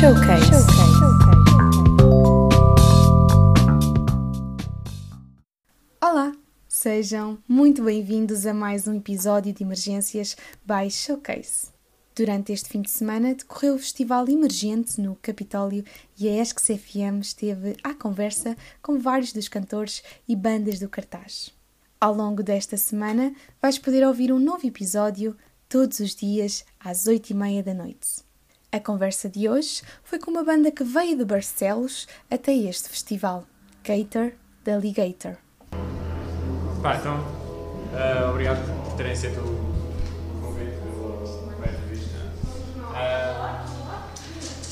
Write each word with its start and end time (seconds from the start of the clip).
Showcase. 0.00 0.64
Olá, 6.02 6.32
sejam 6.66 7.36
muito 7.46 7.84
bem-vindos 7.84 8.46
a 8.46 8.54
mais 8.54 8.88
um 8.88 8.94
episódio 8.94 9.52
de 9.52 9.62
Emergências 9.62 10.38
by 10.64 10.90
Showcase. 10.90 11.68
Durante 12.16 12.50
este 12.50 12.70
fim 12.70 12.80
de 12.80 12.90
semana 12.90 13.34
decorreu 13.34 13.74
o 13.74 13.78
Festival 13.78 14.26
Emergente 14.26 14.98
no 14.98 15.16
Capitólio 15.16 15.84
e 16.18 16.30
a 16.30 16.40
ESCS 16.40 16.80
FM 16.80 17.20
esteve 17.20 17.76
à 17.84 17.92
conversa 17.92 18.56
com 18.80 18.98
vários 18.98 19.34
dos 19.34 19.48
cantores 19.48 20.02
e 20.26 20.34
bandas 20.34 20.78
do 20.78 20.88
cartaz. 20.88 21.50
Ao 22.00 22.14
longo 22.14 22.42
desta 22.42 22.78
semana 22.78 23.34
vais 23.60 23.78
poder 23.78 24.06
ouvir 24.06 24.32
um 24.32 24.38
novo 24.38 24.66
episódio 24.66 25.36
todos 25.68 26.00
os 26.00 26.14
dias 26.14 26.64
às 26.82 27.06
oito 27.06 27.28
e 27.28 27.34
meia 27.34 27.62
da 27.62 27.74
noite. 27.74 28.29
A 28.72 28.78
conversa 28.78 29.28
de 29.28 29.48
hoje 29.48 29.82
foi 30.04 30.20
com 30.20 30.30
uma 30.30 30.44
banda 30.44 30.70
que 30.70 30.84
veio 30.84 31.18
de 31.18 31.24
Barcelos 31.24 32.06
até 32.30 32.54
este 32.54 32.88
festival, 32.88 33.44
Gator 33.82 34.32
da 34.64 34.76
Ligator. 34.76 35.34
Pá, 36.80 36.94
então, 36.94 37.18
uh, 37.18 38.30
obrigado 38.30 38.64
por 38.84 38.96
terem 38.96 39.10
aceito 39.10 39.40
o 39.40 40.40
convite 40.40 40.76
pela 40.76 41.66
entrevista. 41.66 42.18
Uh, 42.76 42.86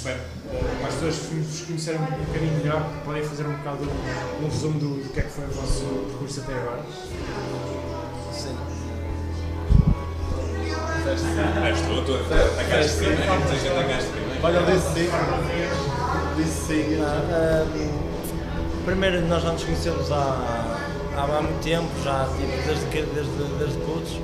bem, 0.04 0.14
uh, 0.14 0.78
para 0.78 0.88
as 0.88 0.94
pessoas 0.94 1.18
que 1.18 1.34
nos 1.34 1.60
conhecerem 1.62 2.00
um 2.00 2.24
bocadinho 2.24 2.56
melhor, 2.58 3.04
podem 3.04 3.24
fazer 3.24 3.46
um 3.48 3.56
bocado 3.56 3.82
um, 3.82 4.44
um 4.44 4.48
resumo 4.48 4.78
do, 4.78 5.02
do 5.02 5.12
que 5.12 5.18
é 5.18 5.22
que 5.24 5.30
foi 5.30 5.44
o 5.44 5.50
vosso 5.50 5.84
percurso 6.08 6.40
até 6.42 6.54
agora. 6.54 6.84
Sim. 8.32 8.77
És 11.10 11.80
tu, 11.80 12.02
tu 12.02 12.12
muita 12.12 13.54
gente 13.54 14.06
primeiro. 14.10 14.42
Olha, 14.42 14.56
eu 14.56 14.66
disse 14.66 14.94
sim. 14.94 15.08
Disse 16.36 16.66
sim. 16.66 17.02
Ah, 17.02 17.64
primeiro, 18.84 19.22
nós 19.26 19.42
já 19.42 19.52
nos 19.52 19.64
conhecemos 19.64 20.12
há, 20.12 20.36
há, 21.16 21.22
há 21.22 21.42
muito 21.42 21.62
tempo, 21.62 21.88
já 22.04 22.26
tipo, 22.36 22.52
desde, 22.66 22.86
desde, 23.14 23.58
desde 23.58 23.78
putos. 23.78 24.20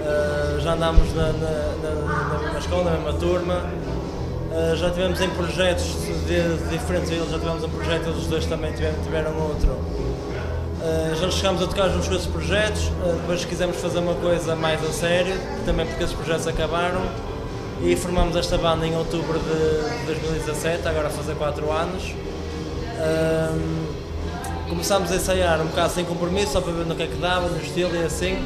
Ah, 0.00 0.58
já 0.60 0.72
andámos 0.72 1.14
na, 1.14 1.32
na, 1.32 1.50
na, 1.82 1.90
na 2.32 2.38
mesma 2.38 2.58
escola, 2.58 2.84
na 2.84 2.90
mesma 2.92 3.12
turma. 3.14 3.64
Ah, 4.52 4.74
já 4.76 4.90
tivemos 4.90 5.20
em 5.20 5.28
projetos 5.30 5.84
de, 6.26 6.58
de 6.58 6.68
diferentes, 6.70 7.10
eles 7.10 7.30
já 7.30 7.38
tivemos 7.38 7.64
um 7.64 7.68
projeto, 7.68 8.08
eles 8.08 8.26
dois 8.26 8.46
também 8.46 8.72
tiveram, 8.72 9.02
tiveram 9.02 9.36
outro. 9.36 9.76
Uh, 10.84 11.14
já 11.14 11.30
chegámos 11.30 11.62
a 11.62 11.66
tocar 11.66 11.90
com 11.90 11.98
esses 11.98 12.26
projetos, 12.26 12.88
uh, 12.88 13.16
depois 13.18 13.42
quisemos 13.42 13.74
fazer 13.78 14.00
uma 14.00 14.12
coisa 14.16 14.54
mais 14.54 14.84
a 14.84 14.92
sério, 14.92 15.34
também 15.64 15.86
porque 15.86 16.04
esses 16.04 16.14
projetos 16.14 16.46
acabaram 16.46 17.00
e 17.82 17.96
formámos 17.96 18.36
esta 18.36 18.58
banda 18.58 18.86
em 18.86 18.94
outubro 18.94 19.38
de 19.38 20.04
2017, 20.04 20.86
agora 20.86 21.06
a 21.06 21.10
fazer 21.10 21.36
4 21.36 21.72
anos. 21.72 22.14
Um, 23.00 24.68
começámos 24.68 25.10
a 25.10 25.16
ensaiar 25.16 25.58
um 25.62 25.68
bocado 25.68 25.90
sem 25.94 26.04
compromisso, 26.04 26.52
só 26.52 26.60
para 26.60 26.72
ver 26.74 26.84
no 26.84 26.94
que 26.94 27.04
é 27.04 27.06
que 27.06 27.16
dava, 27.16 27.48
no 27.48 27.62
estilo 27.62 27.96
e 27.96 28.04
assim, 28.04 28.36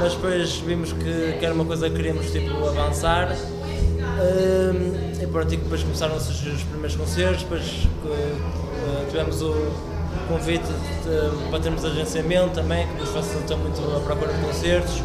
mas 0.00 0.14
depois 0.14 0.56
vimos 0.56 0.92
que, 0.92 1.38
era 1.40 1.54
uma 1.54 1.64
coisa 1.64 1.88
que 1.88 1.94
queríamos 1.94 2.28
tipo, 2.32 2.56
avançar. 2.66 3.30
Um, 3.30 5.22
e 5.22 5.26
pronto, 5.28 5.48
depois 5.48 5.84
começaram 5.84 6.16
a 6.16 6.18
surgir 6.18 6.50
os 6.50 6.64
primeiros 6.64 6.96
concertos, 6.96 7.44
depois 7.44 7.86
uh, 8.04 9.06
tivemos 9.08 9.40
o 9.42 9.97
convite 10.28 10.66
de- 10.66 11.50
para 11.50 11.60
termos 11.60 11.84
agenciamento 11.84 12.54
também, 12.54 12.86
que 12.86 12.94
nos 13.00 13.10
facilitou 13.10 13.56
muito 13.58 13.80
a 13.96 14.00
procura 14.00 14.32
de 14.32 14.40
concertos. 14.44 15.02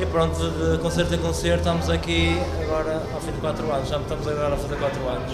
E 0.00 0.06
pronto, 0.06 0.34
de 0.38 0.78
concerto 0.78 1.14
em 1.14 1.18
concerto 1.18 1.58
estamos 1.58 1.90
aqui 1.90 2.40
agora 2.62 3.02
ao 3.14 3.20
fim 3.20 3.32
de 3.32 3.38
4 3.40 3.70
anos, 3.72 3.88
já 3.88 3.98
estamos 3.98 4.26
agora 4.26 4.54
a 4.54 4.56
fazer 4.56 4.76
4 4.76 5.08
anos. 5.08 5.32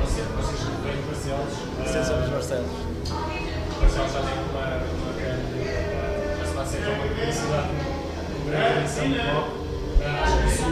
Vocês, 0.00 0.26
vêm 0.82 0.96
Barcelos. 1.06 1.54
Sim, 1.86 2.04
somos 2.04 2.28
Barcelos. 2.30 2.70
Barcelos 3.80 4.12
já 4.12 4.20
tem 4.20 4.34
uma, 4.50 4.66
uma 4.66 5.12
grande. 5.16 5.44
já 6.38 6.44
se 6.44 6.50
está 6.50 6.62
a 6.62 6.66
ser 6.66 6.78
uma 6.88 7.06
grande 7.06 7.32
cidade 7.32 7.68
com 8.34 8.50
grande 8.50 8.72
tradição 8.72 9.08
de 9.10 9.18
pop. 9.20 9.50
Acho 10.00 10.36
que 10.38 10.46
isso 10.48 10.68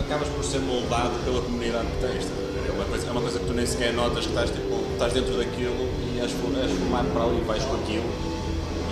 acabas 0.00 0.28
por 0.28 0.42
ser 0.44 0.60
moldado 0.60 1.12
pela 1.24 1.42
comunidade 1.42 1.86
que 1.86 2.06
tens. 2.06 2.24
É 2.66 2.72
uma 2.72 2.84
coisa, 2.84 3.06
é 3.06 3.10
uma 3.10 3.20
coisa 3.20 3.38
que 3.38 3.46
tu 3.46 3.52
nem 3.52 3.66
sequer 3.66 3.92
notas 3.92 4.24
que 4.24 4.30
estás, 4.30 4.50
tipo, 4.50 4.80
estás 4.92 5.12
dentro 5.12 5.36
daquilo 5.36 5.88
e 6.14 6.20
és, 6.20 6.32
és 6.32 6.78
formado 6.78 7.12
para 7.12 7.24
ali 7.24 7.38
e 7.38 7.44
vais 7.44 7.62
com 7.64 7.74
aquilo. 7.74 8.04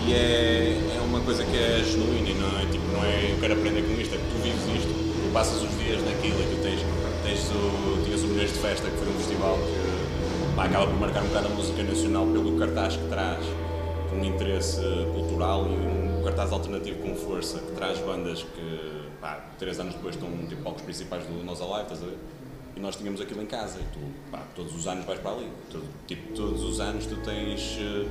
E 0.07 0.13
é, 0.13 0.97
é 0.97 1.01
uma 1.01 1.21
coisa 1.21 1.45
que 1.45 1.57
é 1.57 1.83
genuína 1.83 2.35
não 2.41 2.61
é 2.61 2.67
tipo, 2.67 2.85
não 2.93 3.05
é 3.05 3.33
eu 3.33 3.41
quero 3.41 3.55
aprender 3.55 3.83
com 3.83 4.01
isto, 4.01 4.15
é 4.15 4.19
que 4.19 4.25
tu 4.25 4.43
vives 4.43 4.83
isto, 4.83 4.93
tu 4.93 5.33
passas 5.33 5.63
os 5.63 5.71
dias 5.79 6.03
naquilo 6.05 6.41
e 6.43 6.57
tu 6.57 6.63
tens, 6.63 6.81
tens 7.25 7.51
o, 7.55 8.05
tinhas 8.05 8.23
o 8.23 8.27
Milhões 8.27 8.53
de 8.53 8.59
Festa, 8.59 8.91
que 8.91 8.97
foi 8.99 9.09
um 9.09 9.17
festival 9.19 9.57
que 9.57 10.57
pá, 10.57 10.65
acaba 10.65 10.87
por 10.87 10.99
marcar 10.99 11.23
um 11.23 11.29
bocado 11.29 11.47
a 11.47 11.51
música 11.51 11.83
nacional 11.83 12.27
pelo 12.27 12.59
cartaz 12.59 12.97
que 12.97 13.09
traz, 13.09 13.45
um 14.13 14.25
interesse 14.25 14.81
cultural 15.13 15.67
e 15.67 16.21
um 16.21 16.23
cartaz 16.25 16.53
alternativo 16.53 16.99
com 17.01 17.15
força, 17.15 17.59
que 17.59 17.73
traz 17.73 17.99
bandas 17.99 18.43
que 18.43 19.09
pá, 19.21 19.45
três 19.59 19.79
anos 19.81 19.95
depois 19.95 20.15
estão 20.15 20.31
tipo 20.49 20.63
palcos 20.63 20.83
principais 20.83 21.25
do 21.25 21.45
Nós 21.45 21.61
Alive, 21.61 21.83
estás 21.83 22.03
a 22.03 22.07
ver? 22.07 22.19
E 22.77 22.81
nós 22.81 22.97
tínhamos 22.97 23.21
aquilo 23.21 23.43
em 23.43 23.47
casa 23.47 23.79
e 23.79 23.85
tu, 23.93 24.01
pá, 24.31 24.43
todos 24.55 24.75
os 24.75 24.87
anos 24.87 25.05
vais 25.05 25.21
para 25.21 25.33
ali. 25.33 25.49
Tu, 25.71 25.81
tipo, 26.07 26.33
todos 26.35 26.63
os 26.63 26.81
anos 26.81 27.07
tu 27.07 27.17
tens 27.17 27.79
eh, 27.79 28.07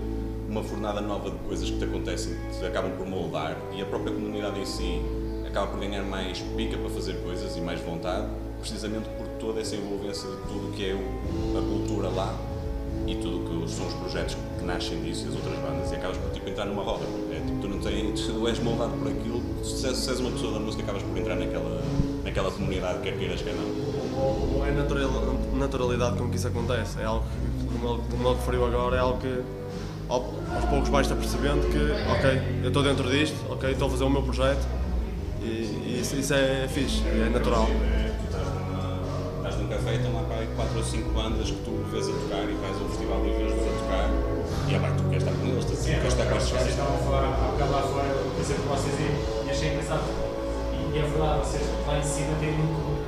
uma 0.48 0.64
fornada 0.64 1.02
nova 1.02 1.32
de 1.32 1.38
coisas 1.40 1.70
que 1.70 1.78
te 1.78 1.84
acontecem, 1.84 2.36
que 2.52 2.60
te 2.60 2.66
acabam 2.66 2.92
por 2.92 3.08
moldar 3.08 3.58
e 3.74 3.82
a 3.82 3.86
própria 3.86 4.14
comunidade 4.14 4.60
em 4.60 4.66
si 4.66 5.02
acaba 5.48 5.68
por 5.68 5.80
ganhar 5.80 6.04
mais 6.04 6.40
pica 6.56 6.78
para 6.78 6.90
fazer 6.90 7.22
coisas 7.24 7.58
e 7.58 7.62
mais 7.62 7.82
vontade, 7.82 8.28
precisamente 8.60 9.10
por 9.10 9.28
toda 9.40 9.60
essa 9.60 9.76
envolvência 9.76 10.30
de 10.30 10.38
tudo 10.44 10.72
que 10.76 10.86
é 10.86 10.94
a 10.94 11.62
cultura 11.62 12.10
lá 12.10 12.51
e 13.08 13.16
tudo 13.16 13.40
que 13.66 13.72
são 13.72 13.88
os 13.88 13.94
projetos 13.96 14.36
que 14.58 14.66
nascem 14.66 15.02
disso 15.04 15.26
e 15.26 15.30
as 15.30 15.36
outras 15.36 15.58
bandas 15.60 15.92
e 15.92 15.96
acabas 15.96 16.18
por 16.18 16.30
tipo, 16.32 16.50
entrar 16.50 16.66
numa 16.66 16.84
roda. 16.84 17.04
É, 17.32 17.40
tipo, 17.46 17.60
tu 17.62 17.68
não 17.68 17.80
tens, 17.80 18.22
tu 18.22 18.48
és 18.48 18.60
moldado 18.60 18.92
por 18.94 19.08
aquilo, 19.08 19.42
se 19.64 19.96
se 19.96 20.10
és 20.10 20.20
uma 20.20 20.32
pessoa 20.32 20.54
da 20.54 20.60
música 20.60 20.84
acabas 20.84 21.04
por 21.04 21.18
entrar 21.18 21.36
naquela, 21.36 21.82
naquela 22.24 22.52
comunidade, 22.52 23.00
quer 23.00 23.18
queiras, 23.18 23.42
quer 23.42 23.54
não. 23.56 24.20
Ou, 24.22 24.58
ou 24.58 24.66
é 24.68 24.72
natural- 24.72 25.36
naturalidade 25.56 26.18
com 26.18 26.30
que 26.30 26.36
isso 26.36 26.48
acontece. 26.48 27.00
É 27.00 27.06
algo 27.06 27.26
que, 27.60 27.68
como 28.12 28.28
ele, 28.30 28.36
referiu 28.38 28.66
agora, 28.66 28.96
é 28.96 29.00
algo 29.00 29.20
que 29.20 29.42
ao- 30.10 30.34
aos 30.56 30.66
poucos 30.70 30.90
vais-te 30.90 31.14
apercebendo 31.14 31.62
que, 31.68 31.78
ok, 32.12 32.42
eu 32.64 32.68
estou 32.68 32.84
dentro 32.84 33.10
disto, 33.10 33.36
ok, 33.50 33.72
estou 33.72 33.88
a 33.88 33.92
fazer 33.92 34.04
o 34.04 34.10
meu 34.10 34.22
projeto 34.22 34.66
e, 35.42 35.46
e 35.46 36.00
isso, 36.02 36.16
isso 36.16 36.34
é 36.34 36.68
fixe, 36.68 37.02
é 37.08 37.30
natural. 37.30 37.68
Num 39.62 39.68
café 39.70 39.94
e 39.94 39.96
estão 39.98 40.14
lá 40.14 40.24
para 40.24 40.38
aí 40.38 40.50
4 40.56 40.78
ou 40.78 40.84
5 40.84 41.10
bandas 41.12 41.48
que 41.52 41.62
tu 41.64 41.72
vês 41.92 42.08
a 42.10 42.12
tocar 42.12 42.44
e 42.50 42.54
vais 42.58 42.82
ao 42.82 42.88
festival 42.90 43.20
e 43.26 43.30
vês-los 43.30 43.62
a 43.62 43.72
tocar 43.80 44.10
e 44.68 44.76
é 44.76 44.80
pá, 44.80 44.88
tu 44.96 45.04
queres 45.04 45.24
estar 45.24 45.36
com 45.38 45.48
eles, 45.48 45.66
tu 45.66 45.76
Sim, 45.76 45.92
queres 45.96 46.14
estar 46.14 46.26
com 46.26 46.36
esses 46.38 46.50
vocês 46.50 46.64
gajos. 46.64 46.80
estavam 46.80 46.96
a 46.96 47.00
falar 47.00 47.24
há 47.28 47.52
bocado 47.52 47.72
lá 47.72 47.82
fora, 47.82 48.08
eu 48.08 48.32
pensei 48.38 48.56
com 48.56 48.68
vocês 48.72 48.96
e, 49.00 49.48
e 49.48 49.52
achei 49.52 49.68
engraçado. 49.72 50.04
E, 50.72 50.96
e 50.96 51.00
é 51.00 51.02
verdade, 51.02 51.40
vocês 51.46 51.64
lá 51.88 51.98
em 52.00 52.04
cima 52.04 52.34
têm 52.40 52.52
muito. 52.54 53.02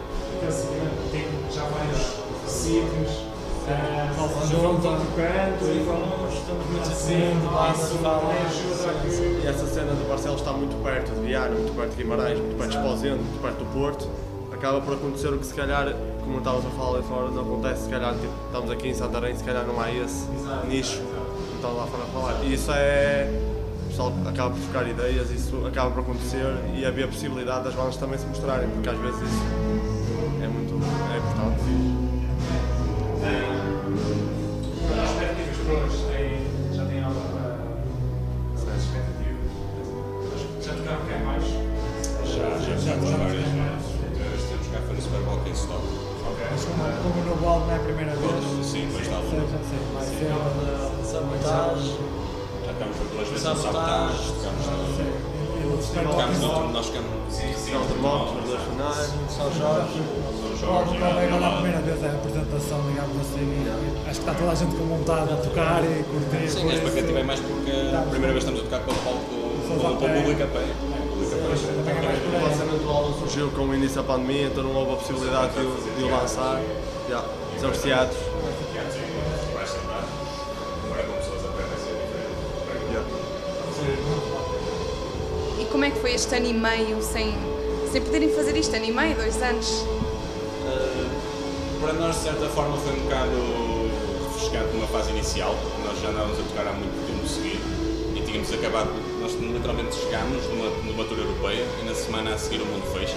tem 1.12 1.26
já 1.52 1.64
vários 1.64 2.04
sítios. 2.48 3.34
Uh, 3.64 4.12
tocando 5.00 5.64
e 5.72 5.80
vão. 5.88 6.28
estamos 6.28 6.66
muito 6.68 6.86
Sim, 6.86 6.96
seguindo, 6.96 7.50
bandas 7.50 7.80
isso 7.80 7.98
falam. 8.00 8.20
também 8.20 8.44
ajuda 8.44 8.90
a 8.90 8.94
que. 9.00 9.08
E 9.08 9.48
essa 9.48 9.66
cena 9.68 9.94
do 9.94 10.10
Barcelos 10.10 10.42
está 10.42 10.52
muito 10.52 10.84
perto 10.84 11.12
de 11.16 11.22
Viana, 11.22 11.56
muito 11.56 11.74
perto 11.74 11.92
de 11.92 12.04
Guimarães, 12.04 12.40
muito 12.40 12.58
perto 12.58 12.72
de 12.72 12.78
Esposende, 12.78 13.24
muito 13.24 13.42
perto 13.42 13.58
do 13.60 13.66
Porto. 13.72 14.10
Acaba 14.64 14.80
por 14.80 14.94
acontecer 14.94 15.28
o 15.28 15.38
que 15.38 15.46
se 15.46 15.54
calhar, 15.54 15.94
como 16.22 16.38
estávamos 16.38 16.66
a 16.66 16.70
falar 16.70 16.92
lá 16.92 17.04
fora, 17.04 17.30
não 17.32 17.42
acontece. 17.42 17.84
Se 17.84 17.90
calhar 17.90 18.14
tipo, 18.14 18.32
estamos 18.46 18.72
aqui 18.72 18.88
em 18.88 18.94
Santarém, 18.94 19.36
se 19.36 19.44
calhar 19.44 19.66
não 19.68 19.78
há 19.78 19.92
esse 19.92 20.26
Exato, 20.32 20.68
nicho 20.68 21.02
que 21.50 21.56
estão 21.56 21.76
lá 21.76 21.86
fora 21.86 22.04
a 22.04 22.06
falar. 22.06 22.46
E 22.46 22.54
isso 22.54 22.72
é. 22.72 23.30
O 23.84 23.88
pessoal 23.90 24.14
acaba 24.26 24.52
por 24.52 24.60
buscar 24.60 24.88
ideias, 24.88 25.30
isso 25.32 25.68
acaba 25.68 25.92
por 25.92 26.00
acontecer 26.00 26.46
e 26.78 26.86
haver 26.86 27.04
a 27.04 27.08
possibilidade 27.10 27.66
das 27.66 27.76
bandas 27.76 27.98
também 27.98 28.18
se 28.18 28.26
mostrarem, 28.26 28.70
porque 28.70 28.88
às 28.88 28.98
vezes 29.00 29.22
isso 29.22 29.44
é 30.42 30.48
muito. 30.48 30.74
é 31.14 31.18
importante. 31.18 32.03
Como, 46.74 47.14
como 47.14 47.26
no 47.30 47.36
bolo 47.38 47.66
não 47.66 47.72
é 47.74 47.76
a 47.76 47.80
primeira 47.80 48.12
vez, 48.16 48.66
Sim, 48.66 48.90
mas 48.94 49.02
estava. 49.04 49.24
sei, 49.30 49.40
já 49.40 49.62
sei, 49.70 49.82
vai 49.94 50.06
ser. 50.06 50.32
Sabotagem. 51.06 51.98
Já 52.66 52.74
por 52.74 53.08
duas 53.14 53.28
vezes 53.30 53.44
no 53.46 53.56
Sabotagem. 53.56 54.18
Sabotage, 54.18 54.34
tocámos 54.34 54.66
no. 54.68 54.96
Sim. 54.96 55.12
Ficámos 55.94 56.40
no- 56.40 56.70
nós 56.72 56.86
ficámos. 56.88 57.14
Final 57.34 57.82
de 57.86 57.94
motos, 57.96 58.36
nos 58.36 58.46
dois 58.50 58.62
finais. 58.62 59.14
São 59.30 59.52
Jorge. 59.54 60.02
Pode 60.64 60.98
não 60.98 61.08
é 61.08 61.46
a 61.46 61.52
primeira 61.58 61.80
vez 61.82 62.04
a 62.04 62.08
apresentação, 62.08 62.82
digamos 62.88 63.20
assim. 63.20 63.66
Acho 64.08 64.20
que 64.22 64.30
está 64.30 64.34
toda 64.34 64.52
a 64.52 64.56
gente 64.56 64.76
com 64.76 64.86
vontade 64.86 65.34
a 65.34 65.36
tocar 65.38 65.84
e 65.84 66.04
curtir. 66.04 66.50
Sim, 66.50 66.62
a 66.70 66.74
isso- 66.74 66.84
expectativa 66.88 67.20
é 67.20 67.24
mais 67.24 67.40
porque 67.42 67.72
a 67.72 68.02
primeira 68.10 68.34
vez 68.34 68.44
estamos 68.46 68.62
a 68.62 68.64
tocar 68.64 68.80
para 68.82 68.94
o 68.94 68.98
palco 68.98 69.20
para 69.80 69.90
o 69.90 70.22
público 70.22 70.44
a 70.44 70.48
pé. 70.48 70.66
Pé. 71.62 72.38
O 72.40 72.44
lançamento 72.44 72.84
do 72.84 72.90
álbum 72.90 73.20
surgiu 73.20 73.52
com 73.52 73.62
o 73.64 73.76
início 73.76 73.98
da 74.02 74.04
pandemia, 74.04 74.48
então 74.48 74.64
não 74.64 74.74
houve 74.76 74.94
a 74.94 74.96
possibilidade 74.98 75.54
de, 75.54 75.60
o- 75.62 75.96
de 75.98 76.04
o 76.04 76.10
lançar. 76.12 76.60
Já, 77.10 77.24
são 77.60 77.70
os 77.72 77.78
teatros. 77.80 78.18
E 85.60 85.66
como 85.66 85.86
é 85.86 85.92
que 85.92 86.00
foi 86.00 86.14
este 86.14 86.34
ano 86.36 86.48
e 86.48 86.54
meio 86.54 87.02
sem, 87.02 87.34
sem 87.92 88.02
poderem 88.02 88.30
fazer 88.30 88.56
isto? 88.58 88.76
Ano 88.76 88.86
e 88.86 88.92
meio, 88.92 89.16
dois 89.16 89.42
anos? 89.42 89.68
Uh, 89.70 91.10
para 91.82 91.94
nós, 91.94 92.16
de 92.16 92.22
certa 92.24 92.48
forma, 92.50 92.78
foi 92.78 92.94
um 92.94 93.04
bocado 93.04 93.32
refrescante 94.26 94.74
numa 94.76 94.88
fase 94.88 95.12
inicial, 95.12 95.56
porque 95.62 95.88
nós 95.88 96.02
já 96.02 96.10
andávamos 96.10 96.40
a 96.40 96.44
tocar 96.44 96.68
há 96.68 96.74
muito 96.74 97.03
tínhamos 98.34 98.52
acabado, 98.52 98.90
nós 99.22 99.32
literalmente 99.40 99.94
chegámos 99.96 100.42
numa, 100.50 100.66
numa 100.90 101.04
tour 101.06 101.20
europeia 101.20 101.64
e 101.82 101.86
na 101.86 101.94
semana 101.94 102.34
a 102.34 102.38
seguir 102.38 102.62
o 102.62 102.66
mundo 102.66 102.84
fecha. 102.92 103.16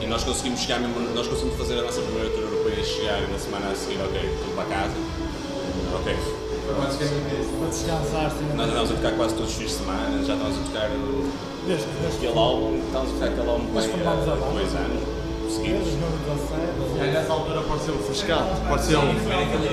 E 0.00 0.06
nós 0.06 0.22
conseguimos 0.24 0.60
chegar 0.60 0.80
mesmo, 0.80 1.00
nós 1.14 1.26
conseguimos 1.28 1.56
fazer 1.56 1.78
a 1.78 1.82
nossa 1.82 2.02
primeira 2.02 2.28
tour 2.30 2.42
europeia 2.42 2.80
e 2.80 2.84
chegar 2.84 3.22
e 3.22 3.32
na 3.32 3.38
semana 3.38 3.70
a 3.70 3.74
seguir, 3.74 3.98
ok, 4.04 4.20
tudo 4.20 4.54
para 4.54 4.64
casa. 4.66 4.92
Ok. 5.96 6.16
Para 6.72 7.68
descansar, 7.70 8.30
sim. 8.30 8.44
Nós 8.54 8.68
andávamos 8.68 8.90
a 8.90 8.94
tocar 8.96 9.12
quase 9.16 9.34
todos 9.34 9.50
os 9.50 9.56
fins 9.56 9.70
de 9.70 9.76
semana, 9.78 10.22
já 10.24 10.34
estávamos 10.34 10.58
a 10.58 10.62
tocar 10.62 10.90
o- 10.90 11.32
Desde, 11.66 11.86
desde 12.02 12.16
aquele 12.26 12.38
álbum, 12.38 12.80
estávamos 12.86 13.10
a 13.12 13.14
tocar 13.14 13.26
aquele 13.32 13.48
álbum 13.48 13.64
bem 13.72 13.90
há 14.06 14.52
dois 14.52 14.74
anos 14.74 15.02
seguidos. 15.52 15.88
2017. 15.88 17.08
E 17.08 17.10
nessa 17.12 17.32
altura 17.32 17.60
pareceu 17.62 17.96
refrescante, 17.96 18.60
pareceu. 18.68 19.00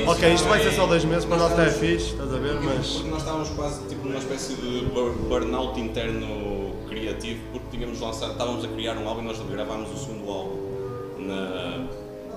Ok, 0.07 0.33
isto 0.33 0.47
vai 0.47 0.63
ser 0.63 0.71
só 0.73 0.85
dois 0.87 1.05
meses, 1.05 1.25
para 1.25 1.37
nós 1.37 1.51
até 1.51 1.67
é 1.67 1.69
fixe, 1.71 2.11
estás 2.11 2.33
a 2.33 2.37
ver? 2.37 2.53
Mas. 2.61 2.87
Porque 2.93 3.09
nós 3.09 3.19
estávamos 3.19 3.49
quase 3.49 3.81
tipo 3.87 4.05
numa 4.07 4.17
espécie 4.19 4.53
de 4.55 4.85
bur- 4.93 5.13
burnout 5.29 5.79
interno 5.79 6.71
criativo, 6.87 7.39
porque 7.51 7.77
tínhamos 7.77 7.99
lançado, 7.99 8.31
estávamos 8.31 8.65
a 8.65 8.67
criar 8.67 8.97
um 8.97 9.07
álbum 9.07 9.21
e 9.21 9.25
nós 9.25 9.37
gravámos 9.49 9.89
o 9.91 9.97
segundo 9.97 10.29
álbum 10.31 10.57
na, 11.19 11.85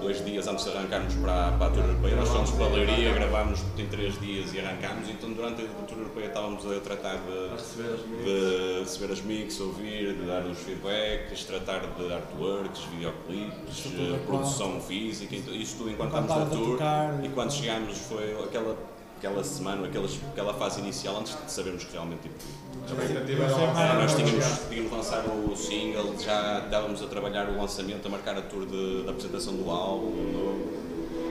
dois 0.02 0.24
dias 0.24 0.46
antes 0.48 0.64
de 0.64 0.70
arrancarmos 0.76 1.14
para, 1.14 1.52
para 1.52 1.66
a 1.66 1.70
Tour 1.70 1.84
Europeia. 1.84 2.16
Nós 2.16 2.28
fomos 2.28 2.50
para 2.50 2.64
a 2.66 2.68
Leiria, 2.70 3.12
gravámos 3.12 3.60
em 3.78 3.86
três 3.86 4.18
dias 4.20 4.52
e 4.52 4.60
arrancámos, 4.60 5.08
então 5.08 5.32
durante 5.32 5.62
a 5.62 5.66
Tour 5.86 5.98
Europeia 5.98 6.26
estávamos 6.26 6.66
a 6.70 6.80
tratar 6.80 7.16
de, 7.16 7.48
de 8.24 8.80
receber 8.80 9.12
as 9.12 9.20
mix, 9.22 9.60
ouvir, 9.60 10.14
de 10.14 10.26
dar 10.26 10.44
os 10.44 10.58
feedbacks, 10.58 11.44
tratar 11.44 11.80
de 11.80 12.12
artworks, 12.12 12.80
videoclipes, 12.92 13.86
eh, 13.86 14.14
é 14.16 14.26
produção 14.26 14.80
física, 14.80 15.34
então, 15.36 15.54
isso 15.54 15.76
tudo 15.78 15.90
enquanto 15.90 16.08
Enquanto 16.10 16.24
estávamos 16.24 16.52
na 16.52 16.58
tour. 16.58 16.72
tocar 16.72 17.20
E 17.22 17.26
e- 17.26 17.28
quando 17.30 17.52
chegámos 17.52 17.98
foi 17.98 18.32
aquela, 18.44 18.76
aquela 19.22 19.44
semana, 19.44 19.86
aquelas, 19.86 20.18
aquela 20.32 20.52
fase 20.54 20.80
inicial 20.80 21.18
antes 21.20 21.36
de 21.44 21.50
sabermos 21.52 21.84
que 21.84 21.92
realmente 21.92 22.22
tipo, 22.22 22.34
nós 23.98 24.14
tínhamos, 24.16 24.44
tínhamos 24.68 24.92
lançado 24.92 25.28
o 25.30 25.56
single, 25.56 26.14
já 26.18 26.62
estávamos 26.64 27.00
a 27.02 27.06
trabalhar 27.06 27.48
o 27.48 27.56
lançamento, 27.56 28.04
a 28.06 28.10
marcar 28.10 28.36
a 28.36 28.42
tour 28.42 28.66
de, 28.66 29.02
da 29.04 29.12
apresentação 29.12 29.54
do 29.54 29.70
álbum. 29.70 30.12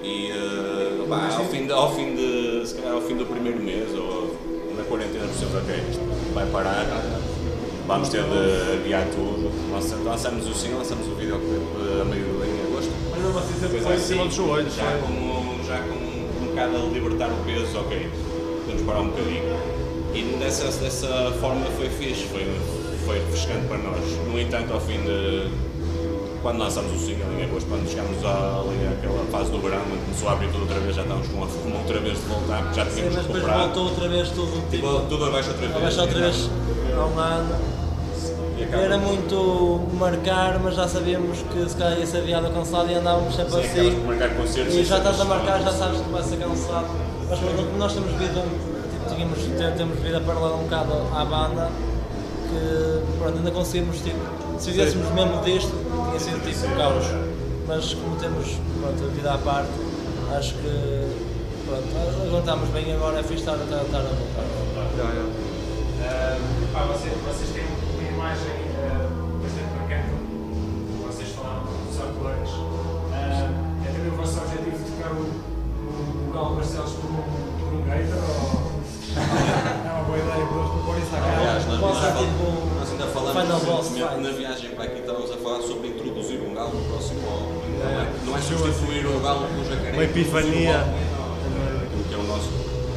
e 0.04 0.32
eh, 0.32 1.06
pá, 1.10 1.28
ao, 1.38 1.46
fim 1.46 1.66
de, 1.66 1.74
ao 1.74 1.94
fim 1.94 2.16
de, 2.16 2.66
se 2.66 2.76
calhar 2.76 2.94
ao 2.94 3.02
fim 3.02 3.16
do 3.18 3.26
primeiro 3.26 3.60
mês 3.62 3.92
ou 3.94 4.38
na 4.78 4.84
quarentena 4.86 5.26
percebemos, 5.28 5.62
ok, 5.64 5.76
isto 5.92 6.34
vai 6.34 6.46
parar, 6.50 6.86
vamos 7.86 8.08
ter 8.08 8.24
de 8.24 8.74
adiar 8.86 9.06
tudo. 9.10 9.52
Lança- 9.74 9.98
Lançamos 9.98 10.48
o 10.48 10.54
single, 10.54 10.78
lançamos 10.80 11.08
o 11.08 11.16
videoclipe 11.16 12.02
a 12.02 12.06
meio 12.06 12.42
em 12.46 12.62
agosto. 12.72 12.92
Mas 13.12 13.22
mesmo 13.22 13.38
assim 13.40 13.54
sempre 13.60 13.68
Depois 13.80 13.84
foi 13.84 13.92
em 13.94 13.96
assim, 13.98 14.08
cima 14.08 14.26
dos 14.26 14.36
joelhos. 14.36 14.76
já 14.76 14.98
com, 15.00 15.64
já 15.66 15.80
com 15.80 15.94
um 15.94 16.11
bocado 16.51 16.75
a 16.77 16.80
libertar 16.94 17.30
o 17.30 17.36
peso, 17.45 17.80
ok, 17.80 18.09
podemos 18.65 18.81
parar 18.86 19.01
um 19.01 19.07
bocadinho. 19.07 19.44
E 20.13 20.38
dessa, 20.39 20.65
dessa 20.65 21.31
forma 21.39 21.65
foi 21.77 21.89
fixe, 21.89 22.24
foi, 22.25 22.45
foi 23.06 23.19
refrescante 23.19 23.65
para 23.68 23.77
nós. 23.77 24.00
No 24.30 24.39
entanto, 24.39 24.74
ao 24.74 24.80
fim 24.81 24.98
de. 25.01 25.48
Quando 26.42 26.57
lançámos 26.57 26.92
o 26.94 27.06
single 27.06 27.31
em 27.39 27.44
agosto, 27.44 27.68
quando 27.69 27.88
chegámos 27.88 28.25
à- 28.25 28.62
ali 28.65 28.88
àquela 28.98 29.24
fase 29.31 29.51
do 29.51 29.59
verão, 29.59 29.77
quando 29.77 30.06
começou 30.06 30.27
a 30.27 30.31
abrir 30.33 30.48
tudo 30.51 30.62
outra 30.62 30.80
vez, 30.80 30.95
já 30.95 31.03
estávamos 31.03 31.27
com 31.27 31.48
fome 31.48 31.77
outra 31.77 32.00
vez 32.00 32.18
de 32.18 32.25
voltar, 32.25 32.63
porque 32.63 32.75
já 32.80 32.86
Sim, 32.88 32.92
tínhamos 32.95 33.15
mas 33.15 33.25
depois 33.27 33.44
recuperado. 33.44 33.74
voltou 33.74 33.83
outra 33.92 34.09
vez 34.09 34.30
tudo 34.30 34.53
tipo. 34.71 34.88
Tipo, 34.88 35.00
tudo 35.07 35.25
abaixo 35.25 35.50
outra 35.50 35.68
vez. 35.68 35.77
Abaixo 35.77 36.01
outra 36.01 36.19
vez 36.19 36.50
há 36.98 37.06
um 37.06 37.19
ano. 37.19 37.56
Era 38.72 38.98
muito 38.98 39.81
marcar, 39.98 40.60
mas 40.60 40.75
já 40.75 40.88
sabíamos 40.88 41.40
que 41.52 41.69
se 41.69 41.75
calhar 41.75 41.98
ia 42.00 42.06
ser 42.06 42.22
viado 42.22 42.54
cancelado 42.54 42.92
e 42.92 42.96
andávamos 42.96 43.36
sempre 43.36 43.52
Sim, 43.54 43.60
assim. 43.60 43.96
por 43.96 44.06
marcar 44.08 44.30
concertos 44.36 44.75
E 44.75 44.84
já 44.84 44.98
estás 44.98 45.19
a 45.22 45.25
marcar, 45.25 45.62
já 45.62 45.72
sabes 45.72 46.02
que 46.02 46.10
vai 46.10 46.24
ser 46.24 46.38
cancelado. 46.38 46.88
Mas 47.30 47.40
pronto, 47.40 47.78
nós 47.78 47.94
temos 47.94 48.12
vida, 48.13 48.42
tipo, 48.44 49.16
tínhamos, 49.16 49.40
te- 49.40 49.78
temos 49.78 50.00
vida 50.00 50.19
paralela 50.22 50.56
um 50.56 50.63
bocado 50.63 50.94
à 51.16 51.25
banda, 51.25 51.69
que 52.50 53.18
pronto, 53.19 53.38
ainda 53.38 53.52
conseguimos, 53.52 53.98
tipo, 54.02 54.19
se 54.60 54.72
fizéssemos 54.72 55.10
mesmo 55.12 55.42
disto, 55.44 55.72
tinha 56.08 56.19
sido 56.19 56.44
tipo 56.46 56.75
caos. 56.75 57.06
Mas 57.68 57.94
como 57.94 58.16
temos 58.18 58.48
pronto, 58.81 59.04
a 59.04 59.08
vida 59.08 59.34
à 59.34 59.38
parte, 59.38 59.69
acho 60.38 60.54
que 60.56 61.08
pronto, 61.66 62.28
aguentámos 62.28 62.69
bem 62.69 62.94
agora, 62.94 63.19
é 63.19 63.24
fixe 63.24 63.42
estar, 63.42 63.54
a 63.54 63.56
voltar. 63.56 64.04
Já, 64.98 65.04
já. 65.04 65.25
Ah, 66.04 66.38
pá, 66.74 66.84
vocês, 66.86 67.13
vocês 67.25 67.50
têm 67.54 67.63
imagem 68.22 68.54
ah, 68.78 69.10
bastante 69.42 69.74
bacana, 69.82 70.14
como 70.14 71.08
vocês 71.08 71.30
falaram 71.30 71.64
dos 71.66 71.98
atores. 71.98 72.50
Ah, 73.12 73.50
é 73.84 73.92
também 73.92 74.12
o 74.14 74.16
vosso 74.16 74.38
objetivo 74.42 74.78
de 74.78 74.92
tocar 74.92 75.12
o, 75.12 75.26
o, 75.26 76.30
o 76.30 76.32
Galo 76.32 76.56
Barcelos 76.56 76.92
por 76.94 77.10
um, 77.10 77.18
por 77.58 77.74
um 77.74 77.82
gator? 77.82 78.22
Ou... 78.30 78.72
É 79.12 79.92
uma 79.92 80.04
boa 80.04 80.18
ideia 80.18 80.46
para 80.46 80.86
pôr 80.86 80.98
isso 81.02 81.16
à 81.16 81.20
cara. 81.20 81.38
Aliás, 81.38 81.66
nós, 81.66 81.80
nós, 81.82 81.98
ser 81.98 82.14
tipo 82.14 82.46
nós 82.80 82.92
ainda 82.92 83.08
falamos 83.08 83.64
recentemente 83.90 84.22
na 84.22 84.30
viagem 84.38 84.70
para 84.72 84.84
aqui 84.86 85.00
estávamos 85.00 85.32
a 85.32 85.38
falar 85.38 85.62
sobre 85.64 85.88
introduzir 85.90 86.40
um 86.42 86.54
galo 86.54 86.72
no 86.78 86.86
próximo 86.86 87.28
álbum. 87.28 87.62
Não 87.82 87.90
é, 87.90 88.08
não 88.26 88.38
é 88.38 88.42
substituir 88.42 89.06
o 89.08 89.20
galo 89.20 89.48
pelo 89.48 89.66
jacaré. 89.66 89.92
Uma 89.94 90.04
epifania. 90.04 90.78
Aquilo 90.80 92.04
que 92.08 92.14
é 92.14 92.18
o 92.18 92.24
nosso, 92.24 92.50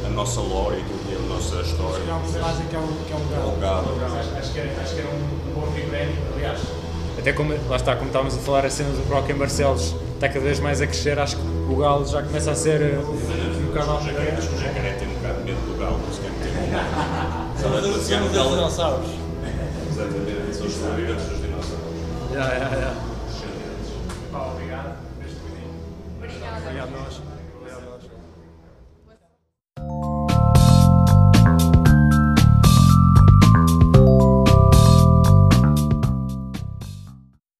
a 0.05 0.09
nossa 0.09 0.39
lore, 0.39 0.77
aquilo 0.81 0.99
que 0.99 1.13
é 1.13 1.17
a 1.17 1.21
nossa 1.27 1.55
história. 1.61 2.03
É 2.07 2.13
um 2.13 2.21
personagem 2.21 2.67
que 2.67 2.75
é 2.75 2.79
um, 2.79 2.87
que 2.87 3.11
é 3.11 3.15
um 3.15 3.19
O 3.19 3.29
galo. 3.29 3.57
galo. 3.59 4.05
Acho, 4.05 4.14
acho 4.14 4.14
que 4.55 4.61
era, 4.61 4.81
acho 4.81 4.95
que 4.95 5.01
era 5.01 5.09
um 5.09 5.53
bom 5.53 5.69
rebranding, 5.71 6.17
aliás. 6.33 6.61
Até 7.19 7.33
como, 7.33 7.53
lá 7.69 7.75
está, 7.75 7.95
como 7.95 8.07
estávamos 8.07 8.35
a 8.35 8.39
falar, 8.39 8.65
a 8.65 8.69
cena 8.69 8.89
do 8.89 9.03
rock 9.13 9.31
em 9.31 9.35
Barcelos 9.35 9.95
está 10.13 10.29
cada 10.29 10.39
vez 10.39 10.59
mais 10.59 10.81
a 10.81 10.87
crescer, 10.87 11.19
acho 11.19 11.35
que 11.35 11.43
o 11.43 11.75
Galo 11.75 12.05
já 12.05 12.23
começa 12.23 12.51
a 12.51 12.55
ser 12.55 12.81
eh, 12.81 12.97
um 12.97 13.65
bocado 13.67 13.91
à 13.91 13.95
O 13.95 14.05
jacaré, 14.05 14.31
acho 14.31 14.47
que 14.47 14.55
o 14.55 14.59
jacaré 14.59 14.93
tem 14.93 15.07
um 15.09 15.13
bocado 15.15 15.43
medo 15.43 15.57
do 15.67 15.77
galo, 15.77 15.99
por 15.99 16.09
isso 16.09 16.21
que 16.21 16.27
é 16.27 16.29
muito 16.29 16.45
Somos 17.61 17.97
os 17.97 18.49
dinossauros. 18.49 19.09
Exatamente, 19.91 20.55
são 20.55 20.67
os 20.67 20.73
sobreviventes 20.73 21.25
dos 21.25 21.41
dinossauros. 21.41 22.33
Já, 22.33 22.43
já, 22.43 22.69
já. 22.69 22.93
Obrigado. 24.39 24.95
Obrigada. 26.17 26.57
Obrigado, 26.61 26.91
nós. 26.91 27.34